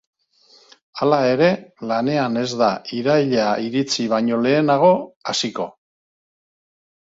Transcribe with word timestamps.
Hala 1.01 1.19
ere, 1.33 1.49
lanean 1.91 2.41
ez 2.45 2.47
da 2.63 2.71
iraila 3.01 3.45
iritsi 3.67 4.09
baino 4.17 4.43
lehenago 4.49 4.91
hasiko. 5.33 5.71